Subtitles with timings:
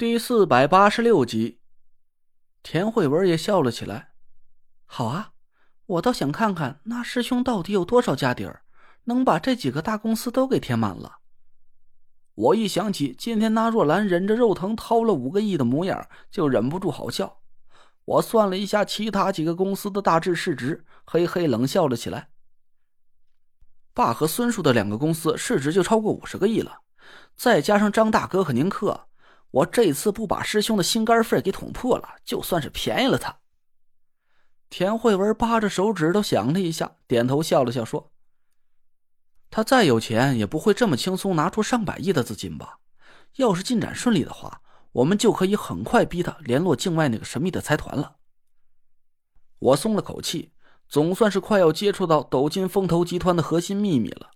[0.00, 1.60] 第四百八十六集，
[2.62, 4.12] 田慧文也笑了起来。
[4.86, 5.32] 好啊，
[5.84, 8.62] 我倒想看看那师兄到底有多少家底儿，
[9.04, 11.18] 能把这几个大公司都给填满了。
[12.34, 17.42] 我一想起今天那若兰忍着肉疼掏了五个亿的模样，就忍不住好笑。
[18.06, 22.30] 我算了一下其他几个公司的大致市值，嘿嘿冷笑了起来。
[23.92, 26.78] 爸和孙叔的两个公司市值就超过五十个亿了，
[27.36, 29.08] 再加上张大哥和宁克。
[29.50, 33.38] 我这次不把师兄的心肝肺给捅破了，就算是便宜了他。
[34.68, 38.12] 田慧文扒着手指头想了一下，点头笑了笑说
[39.50, 42.78] ：“他再有钱，也不会这么轻松拿出上百亿的资金吧？
[43.36, 48.18] 要是进展顺利的话，我们就可以很快逼他联络境外那个神秘的财团了。”
[49.58, 50.52] 我松了口气，
[50.88, 54.30] 总算是快要接触到斗金风投集团的核心秘密了。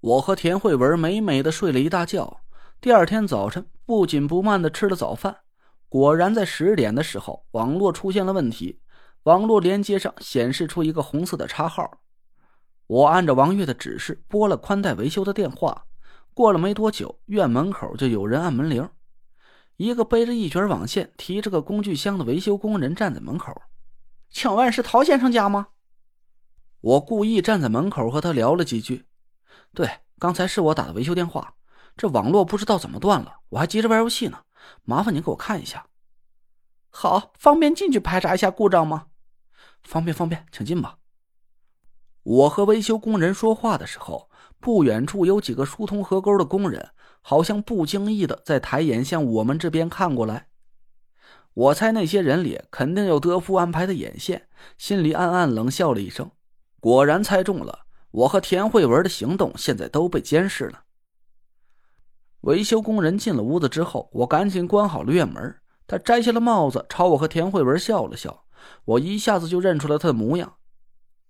[0.00, 2.41] 我和田慧文美美的睡了一大觉。
[2.82, 5.36] 第二天早晨，不紧不慢的吃了早饭，
[5.88, 8.80] 果然在十点的时候，网络出现了问题，
[9.22, 12.00] 网络连接上显示出一个红色的叉号。
[12.88, 15.84] 我按照王月的指示拨了宽带维修的电话，
[16.34, 18.88] 过了没多久，院门口就有人按门铃，
[19.76, 23.62] 一个背着一卷网线、提着个工具箱的维修工人站在门口，
[24.28, 25.68] 请问是陶先生家吗？
[26.80, 29.06] 我故意站在门口和他聊了几句，
[29.72, 31.54] 对，刚才是我打的维修电话。
[31.96, 34.38] 这网络不知道怎么断了，我还急着玩游戏呢。
[34.84, 35.86] 麻烦您给我看一下。
[36.90, 39.06] 好，方便进去排查一下故障吗？
[39.82, 40.98] 方便，方便，请进吧。
[42.22, 46.90] 我和维修工人说话的时候，不远处有几个疏通河沟的工人，
[47.20, 50.46] 好像不经意的在抬眼向我们这边看过来。
[51.54, 56.30] 我猜那些人里肯定有德福安排的眼线，心里暗暗冷笑了一声。
[56.80, 60.84] 果然猜中了，我和田慧文的行动现在都被监视了。
[62.42, 65.60] 维修工人进了屋子之后，我赶紧关好了院门。
[65.86, 68.44] 他摘下了帽子，朝我和田慧文笑了笑。
[68.84, 70.56] 我一下子就认出了他的模样。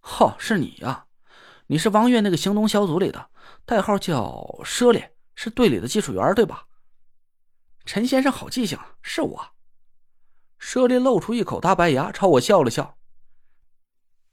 [0.00, 1.06] 哈，是你呀！
[1.68, 3.30] 你是王月那个行动小组里的，
[3.64, 5.02] 代号叫舍利，
[5.34, 6.66] 是队里的技术员，对吧？
[7.84, 9.46] 陈先生好记性，是我。
[10.58, 12.96] 舍利露出一口大白牙，朝我笑了笑。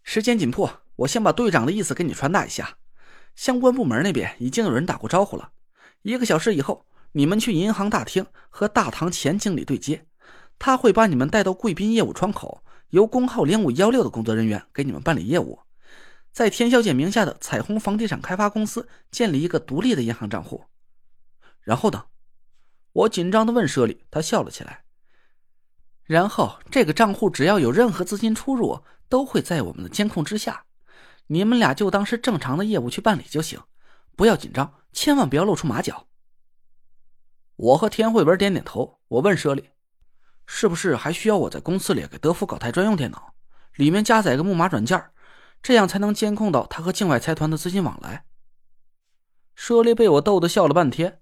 [0.03, 2.77] 时间紧迫，我先把队长的意思给你传达一下。
[3.35, 5.51] 相关部门那边已经有人打过招呼了。
[6.03, 10.05] 一个小时以后，你们去银行大厅和大堂前经理对接，
[10.59, 15.59] 他会把你们带到贵宾业务窗口，由工号零五幺六的工作人员给你们办理业务，
[16.31, 20.65] 在田小姐名下的彩虹房地产开发公司建立一个独立的银行账户。
[21.61, 22.05] 然后呢？
[22.91, 24.83] 我紧张的问舍里，他笑了起来。
[26.03, 30.65] 然后这个账户只要有任何资金出入，都会在我们的监控之下，
[31.27, 33.57] 你们俩就当是正常的业务去办理就行，
[34.17, 34.73] 不要紧张。
[34.93, 36.07] 千万不要露出马脚。
[37.55, 38.99] 我和田慧文点点头。
[39.09, 39.69] 我问舍利
[40.47, 43.33] ：“是不是还需要我在公司里给德福搞台专用电脑，
[43.75, 45.11] 里面加载个木马软件，
[45.61, 48.25] 这样才能监控到他和境外财团的资金往来？”
[49.55, 51.21] 舍利被我逗得笑了半天。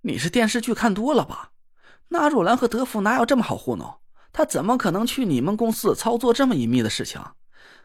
[0.00, 1.52] 你是电视剧看多了吧？
[2.08, 4.00] 那若兰和德福哪有这么好糊弄？
[4.32, 7.22] 他怎么可能去你们公司操作这么隐秘的事情？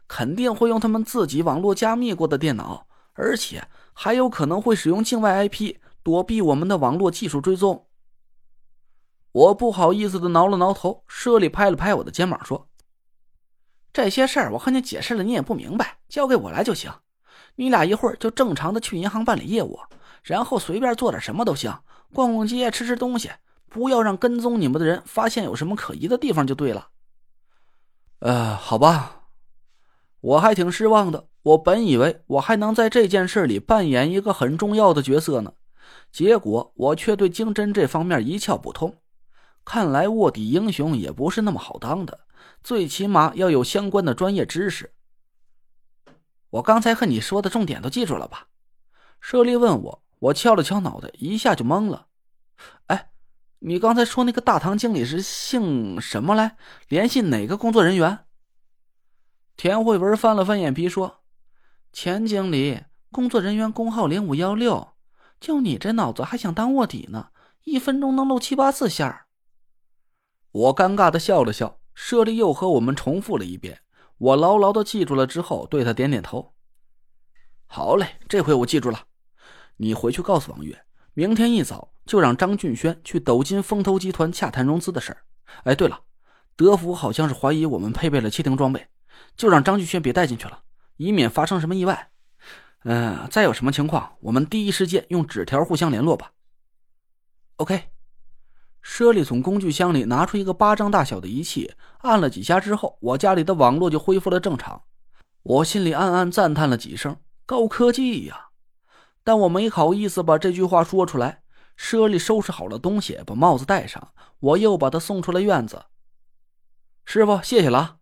[0.08, 3.68] 肯定会用他们自己网络加密过的电脑，而且。
[3.96, 7.86] 还有可能会使用境外 IP 躲避我们的网络技术追踪。
[9.32, 12.68] 我不好意思的挠了挠头，舍利拍了拍我的肩膀说
[13.94, 16.92] ：“这些事儿我和你解释了，你也不明白，交给我来就行。
[17.54, 19.80] 你俩一会儿就正常的去银行办理业务，
[20.24, 21.84] 然后随便做点什么都行，
[22.16, 23.30] 逛逛街，吃吃东西，
[23.70, 26.90] 不要让跟踪你们的人发现有什么可疑的地方就对了。”
[28.20, 29.28] 呃，好吧。
[30.20, 31.28] 我还挺失望的。
[31.44, 35.54] 我本以为我还能在这件事里扮演一个很重要的角色呢，
[36.12, 38.98] 结果我却对经侦这方面一窍不通。
[39.66, 42.22] 看来卧底英雄也不是那么好当的，
[42.64, 44.94] 最起码要有相关的专业知识。
[46.50, 48.48] 我刚才和你说的重点都记住了吧？
[49.20, 52.08] 舍利问我，我敲了敲脑袋，一下就懵了。
[52.88, 53.12] 哎，
[53.60, 56.58] 你刚才说那个大堂经理是姓什么来？
[56.90, 58.26] 联系哪个工作人员？
[59.56, 61.23] 田慧文翻了翻眼皮说
[61.94, 62.82] ：“钱经理，
[63.12, 64.96] 工作人员工号零五幺六。
[65.40, 67.28] 就你这脑子，还想当卧底呢？
[67.66, 69.28] 一分钟能露七八次馅儿。”
[70.52, 73.82] 我尴尬的笑了笑，舍利又和我们重复了一遍。
[74.18, 76.56] 我牢牢的记住了之后，对他点点头
[77.68, 79.06] ：“好嘞，这回我记住了。
[79.78, 85.24] 你回去告诉王月，明天一早就让张俊轩去斗金风投集团洽谈融资的事儿。
[85.66, 86.02] 哎，对了，
[86.56, 88.88] 德福好像是怀疑我们配备了窃听装备。”
[89.38, 90.64] 就让张俊轩别带进去了，
[91.04, 92.12] 以免发生什么意外。
[92.86, 96.32] 嗯，再有什么情况，我们第一时间用纸条互相联络吧。
[97.58, 97.90] OK。
[98.82, 104.84] 舍利从工具箱里拿出一个巴掌大小的仪器，按了几下之后，我家里的网络就恢复了正常。
[105.42, 108.50] 我心里暗暗赞叹了几声：“高科技呀！”
[109.24, 111.44] 但我没好意思把这句话说出来。
[111.78, 115.86] 舍利收拾好了东西，把帽子戴上，我又把他送出了院子。
[117.06, 118.00] 师傅，谢谢了，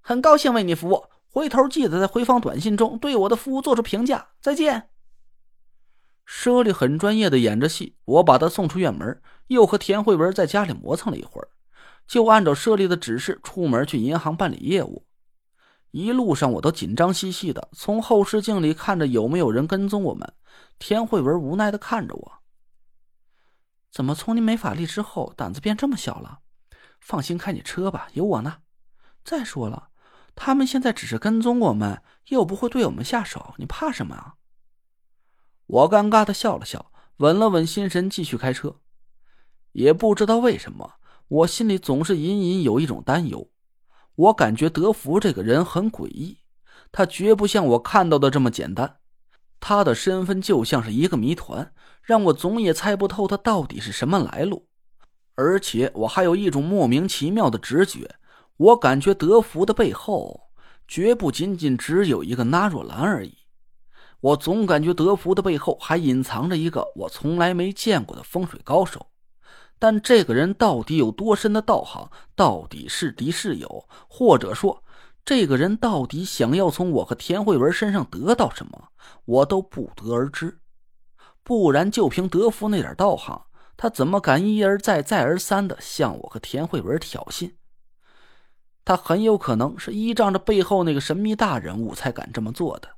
[0.00, 1.06] 很高兴为你服务。
[1.34, 4.28] 回头记得在回访短信中对我的服务做出评价。
[4.40, 4.88] 再见。
[6.24, 9.20] 舍利很专业的演着戏，我把他送出院门。
[9.48, 11.48] 又和田慧文在家里磨蹭了一会儿，
[12.06, 15.06] 就按照舍利的指示出门去银行办理业务。
[15.90, 20.32] 一路上我都紧张兮兮的，从后视镜里看着有没有人跟踪我们。
[20.78, 22.32] 田慧文无奈的看着我
[23.90, 26.38] ：“怎么从你没法力之后胆子变这么小了？
[27.00, 28.58] 放心开你车吧，有我呢。
[29.24, 29.88] 再说了，
[30.34, 34.34] 他们现在只是跟踪我们，又不会对我们下手，你怕什么啊？”
[35.66, 38.80] 我尴尬的笑了笑，稳了稳心神，继续开车。
[39.72, 40.94] 也不知道为什么，
[41.28, 43.50] 我心里总是隐隐有一种担忧。
[44.16, 46.38] 我感觉德福这个人很诡异，
[46.92, 48.98] 他绝不像我看到的这么简单。
[49.58, 51.72] 他的身份就像是一个谜团，
[52.02, 54.68] 让我总也猜不透他到底是什么来路。
[55.34, 58.14] 而且我还有一种莫名其妙的直觉，
[58.56, 60.48] 我感觉德福的背后
[60.86, 63.38] 绝不仅仅只有一个纳若兰而已。
[64.20, 69.08] 我总感觉德福的背后还隐藏着一个我从来没见过的风水高手。
[69.78, 72.08] 但这个人到底有多深的道行？
[72.36, 73.88] 到底是敌是友？
[74.08, 74.82] 或者说，
[75.24, 78.88] 这个人到底想要从我和田慧文身上得到什么？
[79.24, 80.60] 我都不得而知。
[81.42, 83.46] 不然，就凭德福那点道行，
[83.76, 87.52] 他怎么敢一而再、再而三的向我和田慧文挑衅？
[88.84, 92.90] 他很有可能是依仗着背后那个神秘大人物才敢这么做的。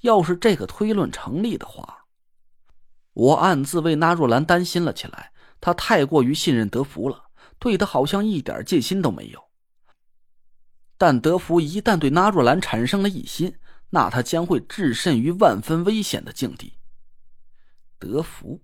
[0.00, 2.06] 要是这个推论成立的话，
[3.12, 5.32] 我暗自为纳若兰担心了起来。
[5.60, 7.26] 他太过于信任德福了，
[7.60, 9.44] 对他好像一点戒心都没有。
[10.98, 13.56] 但德福一旦对纳若兰产生了异心，
[13.90, 16.78] 那他将会置身于万分危险的境地。
[17.98, 18.62] 德福，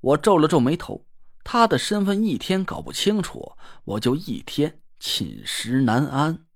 [0.00, 1.06] 我皱了皱眉头，
[1.42, 3.52] 他的身份一天搞不清楚，
[3.84, 6.49] 我就一天寝食难安。